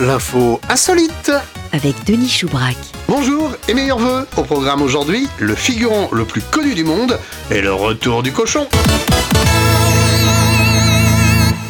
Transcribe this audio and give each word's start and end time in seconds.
l'info 0.00 0.60
insolite. 0.68 1.30
avec 1.72 1.94
Denis 2.04 2.28
Choubrac. 2.28 2.76
Bonjour 3.08 3.52
et 3.68 3.74
meilleurs 3.74 3.98
vœux. 3.98 4.26
Au 4.36 4.42
programme 4.42 4.82
aujourd'hui, 4.82 5.28
le 5.38 5.54
figurant 5.54 6.08
le 6.12 6.24
plus 6.24 6.40
connu 6.40 6.74
du 6.74 6.84
monde 6.84 7.18
et 7.50 7.60
le 7.60 7.72
retour 7.72 8.22
du 8.22 8.32
cochon. 8.32 8.68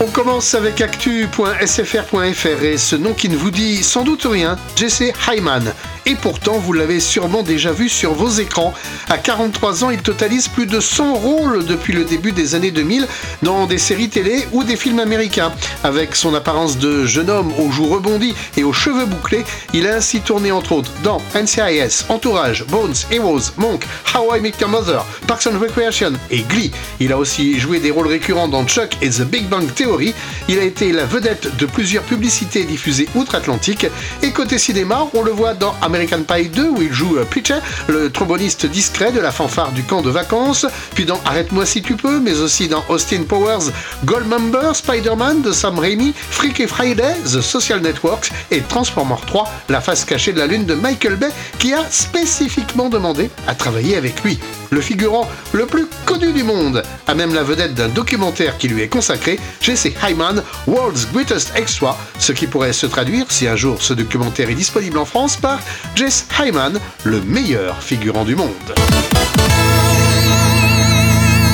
On 0.00 0.06
commence 0.06 0.54
avec 0.54 0.80
actu.sfr.fr 0.80 2.62
et 2.64 2.76
ce 2.76 2.96
nom 2.96 3.14
qui 3.14 3.28
ne 3.28 3.36
vous 3.36 3.52
dit 3.52 3.84
sans 3.84 4.02
doute 4.02 4.26
rien, 4.28 4.58
Jesse 4.74 5.04
Hyman. 5.28 5.72
Et 6.04 6.16
pourtant, 6.16 6.58
vous 6.58 6.72
l'avez 6.72 6.98
sûrement 6.98 7.42
déjà 7.42 7.70
vu 7.70 7.88
sur 7.88 8.12
vos 8.12 8.28
écrans. 8.28 8.74
À 9.08 9.18
43 9.18 9.84
ans, 9.84 9.90
il 9.90 10.02
totalise 10.02 10.48
plus 10.48 10.66
de 10.66 10.80
100 10.80 11.14
rôles 11.14 11.64
depuis 11.64 11.92
le 11.92 12.04
début 12.04 12.32
des 12.32 12.56
années 12.56 12.72
2000 12.72 13.06
dans 13.42 13.66
des 13.66 13.78
séries 13.78 14.08
télé 14.08 14.46
ou 14.50 14.64
des 14.64 14.76
films 14.76 14.98
américains. 14.98 15.52
Avec 15.84 16.16
son 16.16 16.34
apparence 16.34 16.78
de 16.78 17.04
jeune 17.04 17.30
homme 17.30 17.52
aux 17.56 17.70
joues 17.70 17.86
rebondies 17.86 18.34
et 18.56 18.64
aux 18.64 18.72
cheveux 18.72 19.06
bouclés, 19.06 19.44
il 19.72 19.86
a 19.86 19.94
ainsi 19.94 20.20
tourné 20.20 20.50
entre 20.50 20.72
autres 20.72 20.90
dans 21.04 21.22
NCIS, 21.36 22.06
Entourage, 22.08 22.64
Bones, 22.66 22.94
Heroes, 23.12 23.52
Monk, 23.56 23.84
How 24.14 24.34
I 24.34 24.40
Met 24.40 24.54
Your 24.60 24.70
Mother, 24.70 25.04
Parks 25.28 25.46
and 25.46 25.58
Recreation 25.60 26.12
et 26.30 26.42
Glee. 26.42 26.72
Il 26.98 27.12
a 27.12 27.18
aussi 27.18 27.60
joué 27.60 27.78
des 27.78 27.92
rôles 27.92 28.08
récurrents 28.08 28.48
dans 28.48 28.66
Chuck 28.66 28.96
et 29.02 29.10
The 29.10 29.22
Big 29.22 29.48
Bang 29.48 29.72
Theory. 29.72 30.14
Il 30.48 30.58
a 30.58 30.64
été 30.64 30.90
la 30.90 31.04
vedette 31.04 31.56
de 31.56 31.66
plusieurs 31.66 32.02
publicités 32.02 32.64
diffusées 32.64 33.08
outre-Atlantique. 33.14 33.86
Et 34.22 34.32
côté 34.32 34.58
cinéma, 34.58 35.06
on 35.14 35.22
le 35.22 35.30
voit 35.30 35.54
dans 35.54 35.74
American 35.92 36.22
Pie 36.22 36.48
2 36.48 36.70
où 36.70 36.80
il 36.80 36.90
joue 36.90 37.18
euh, 37.18 37.24
Pitcher, 37.26 37.58
le 37.86 38.10
tromboniste 38.10 38.64
discret 38.64 39.12
de 39.12 39.20
la 39.20 39.30
fanfare 39.30 39.72
du 39.72 39.82
camp 39.82 40.00
de 40.00 40.08
vacances, 40.08 40.64
puis 40.94 41.04
dans 41.04 41.20
Arrête-moi 41.26 41.66
si 41.66 41.82
tu 41.82 41.96
peux, 41.96 42.18
mais 42.18 42.40
aussi 42.40 42.66
dans 42.66 42.82
Austin 42.88 43.24
Powers, 43.28 43.70
Goldmember, 44.06 44.70
Spider-Man 44.72 45.42
de 45.42 45.52
Sam 45.52 45.78
Raimi, 45.78 46.14
Freaky 46.30 46.66
Friday, 46.66 47.14
The 47.24 47.42
Social 47.42 47.82
Networks 47.82 48.30
et 48.50 48.62
Transformers 48.62 49.20
3, 49.26 49.52
la 49.68 49.82
face 49.82 50.06
cachée 50.06 50.32
de 50.32 50.38
la 50.38 50.46
lune 50.46 50.64
de 50.64 50.74
Michael 50.74 51.16
Bay 51.16 51.28
qui 51.58 51.74
a 51.74 51.84
spécifiquement 51.90 52.88
demandé 52.88 53.28
à 53.46 53.54
travailler 53.54 53.96
avec 53.96 54.24
lui. 54.24 54.40
Le 54.70 54.80
figurant 54.80 55.28
le 55.52 55.66
plus 55.66 55.86
connu 56.06 56.32
du 56.32 56.42
monde 56.42 56.82
a 57.06 57.14
même 57.14 57.34
la 57.34 57.42
vedette 57.42 57.74
d'un 57.74 57.88
documentaire 57.88 58.56
qui 58.56 58.68
lui 58.68 58.80
est 58.80 58.88
consacré, 58.88 59.38
Jesse 59.60 59.88
Hyman, 60.02 60.42
World's 60.66 61.06
Greatest 61.12 61.52
Extra, 61.54 61.98
ce 62.18 62.32
qui 62.32 62.46
pourrait 62.46 62.72
se 62.72 62.86
traduire, 62.86 63.26
si 63.28 63.46
un 63.46 63.56
jour 63.56 63.82
ce 63.82 63.92
documentaire 63.92 64.48
est 64.48 64.54
disponible 64.54 64.96
en 64.96 65.04
France, 65.04 65.36
par 65.36 65.60
Jess 65.94 66.26
Hyman, 66.38 66.78
le 67.04 67.20
meilleur 67.20 67.82
figurant 67.82 68.24
du 68.24 68.36
monde. 68.36 68.50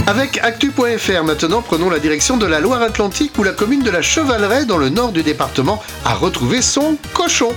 Avec 0.09 0.39
Actu.fr 0.43 1.23
maintenant, 1.23 1.61
prenons 1.61 1.91
la 1.91 1.99
direction 1.99 2.39
de 2.39 2.47
la 2.47 2.61
Loire-Atlantique 2.61 3.33
où 3.37 3.43
la 3.43 3.53
commune 3.53 3.83
de 3.83 3.91
la 3.91 4.01
Chevaleraie, 4.01 4.65
dans 4.65 4.79
le 4.79 4.89
nord 4.89 5.13
du 5.13 5.23
département, 5.23 5.83
a 6.07 6.15
retrouvé 6.15 6.63
son 6.63 6.97
cochon. 7.13 7.53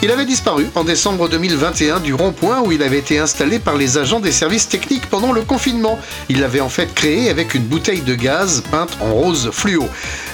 Il 0.00 0.10
avait 0.10 0.24
disparu 0.24 0.66
en 0.76 0.84
décembre 0.84 1.28
2021 1.28 2.00
du 2.00 2.14
rond-point 2.14 2.62
où 2.62 2.72
il 2.72 2.82
avait 2.82 2.98
été 2.98 3.18
installé 3.18 3.58
par 3.58 3.76
les 3.76 3.98
agents 3.98 4.20
des 4.20 4.32
services 4.32 4.66
techniques 4.66 5.10
pendant 5.10 5.30
le 5.30 5.42
confinement. 5.42 5.98
Il 6.30 6.40
l'avait 6.40 6.60
en 6.60 6.70
fait 6.70 6.94
créé 6.94 7.28
avec 7.28 7.54
une 7.54 7.64
bouteille 7.64 8.00
de 8.00 8.14
gaz 8.14 8.62
peinte 8.70 8.96
en 9.02 9.12
rose 9.12 9.50
fluo. 9.52 9.86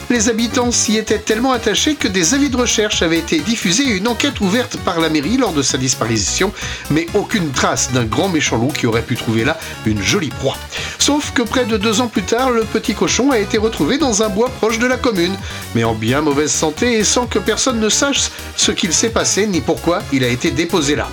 Les 0.09 0.29
habitants 0.29 0.71
s'y 0.71 0.97
étaient 0.97 1.19
tellement 1.19 1.51
attachés 1.51 1.97
que 1.97 2.07
des 2.07 2.33
avis 2.33 2.49
de 2.49 2.57
recherche 2.57 3.03
avaient 3.03 3.19
été 3.19 3.41
diffusés 3.41 3.83
et 3.83 3.97
une 3.97 4.07
enquête 4.07 4.41
ouverte 4.41 4.77
par 4.79 5.01
la 5.01 5.09
mairie 5.09 5.37
lors 5.37 5.53
de 5.53 5.63
sa 5.63 5.79
disparition, 5.79 6.53
mais 6.91 7.07
aucune 7.15 7.51
trace 7.51 7.91
d'un 7.93 8.05
grand 8.05 8.29
méchant 8.29 8.57
loup 8.57 8.69
qui 8.69 8.87
aurait 8.87 9.03
pu 9.03 9.17
trouver 9.17 9.45
là 9.45 9.59
une 9.85 10.01
jolie 10.01 10.31
proie. 10.31 10.57
Sauf 11.01 11.33
que 11.33 11.43
près 11.43 11.67
de 11.67 11.77
deux 11.77 12.01
ans 12.01 12.07
plus 12.07 12.23
tard, 12.23 12.51
le 12.51 12.63
petit 12.63 12.95
cochon 12.95 13.33
a 13.33 13.39
été 13.41 13.59
retrouvé 13.59 13.99
dans 13.99 14.23
un 14.23 14.29
bois 14.29 14.49
proche 14.49 14.79
de 14.79 14.87
la 14.87 14.97
commune, 14.97 15.37
mais 15.75 15.83
en 15.83 15.95
bien 15.95 16.21
mauvaise 16.21 16.53
santé 16.53 16.99
et 16.99 17.05
sans 17.05 17.27
que 17.27 17.41
personne 17.41 17.81
ne 17.81 17.89
sache 17.89 18.31
ce 18.57 18.71
qu'il 18.71 18.93
s'est 18.93 19.11
passé 19.11 19.49
ni 19.49 19.61
pourquoi 19.61 20.03
il 20.13 20.23
a 20.23 20.29
été 20.29 20.53
déposé 20.53 20.95
là. 20.95 21.09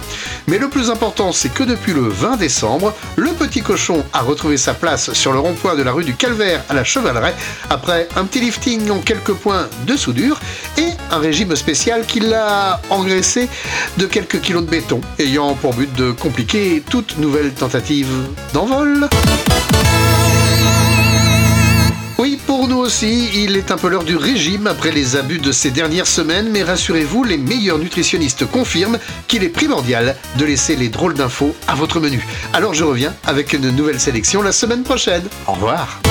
Mais 0.47 0.57
le 0.57 0.67
plus 0.67 0.89
important, 0.89 1.31
c'est 1.31 1.53
que 1.53 1.63
depuis 1.63 1.93
le 1.93 2.01
20 2.01 2.37
décembre, 2.37 2.93
le 3.15 3.31
petit 3.31 3.61
cochon 3.61 4.03
a 4.13 4.21
retrouvé 4.21 4.57
sa 4.57 4.73
place 4.73 5.13
sur 5.13 5.31
le 5.31 5.39
rond-point 5.39 5.75
de 5.75 5.83
la 5.83 5.91
rue 5.91 6.03
du 6.03 6.15
Calvaire 6.15 6.63
à 6.69 6.73
la 6.73 6.83
Chevaleraie, 6.83 7.33
après 7.69 8.07
un 8.15 8.25
petit 8.25 8.41
lifting 8.41 8.89
en 8.89 8.99
quelques 8.99 9.33
points 9.33 9.67
de 9.87 9.95
soudure 9.95 10.39
et 10.77 10.89
un 11.11 11.19
régime 11.19 11.55
spécial 11.55 12.05
qui 12.05 12.19
l'a 12.19 12.81
engraissé 12.89 13.47
de 13.97 14.05
quelques 14.05 14.41
kilos 14.41 14.63
de 14.63 14.69
béton, 14.69 15.01
ayant 15.19 15.55
pour 15.55 15.73
but 15.73 15.93
de 15.95 16.11
compliquer 16.11 16.83
toute 16.89 17.17
nouvelle 17.17 17.51
tentative 17.53 18.09
d'envol. 18.53 19.07
Aussi, 22.83 23.29
il 23.45 23.55
est 23.55 23.71
un 23.71 23.77
peu 23.77 23.87
l'heure 23.87 24.03
du 24.03 24.17
régime 24.17 24.67
après 24.67 24.91
les 24.91 25.15
abus 25.15 25.39
de 25.39 25.53
ces 25.53 25.71
dernières 25.71 26.05
semaines, 26.05 26.49
mais 26.51 26.63
rassurez-vous, 26.63 27.23
les 27.23 27.37
meilleurs 27.37 27.79
nutritionnistes 27.79 28.45
confirment 28.45 28.99
qu'il 29.29 29.45
est 29.45 29.49
primordial 29.49 30.17
de 30.37 30.43
laisser 30.43 30.75
les 30.75 30.89
drôles 30.89 31.13
d'infos 31.13 31.55
à 31.69 31.75
votre 31.75 32.01
menu. 32.01 32.27
Alors 32.51 32.73
je 32.73 32.83
reviens 32.83 33.13
avec 33.25 33.53
une 33.53 33.69
nouvelle 33.69 34.01
sélection 34.01 34.41
la 34.41 34.51
semaine 34.51 34.83
prochaine. 34.83 35.23
Au 35.47 35.53
revoir. 35.53 36.01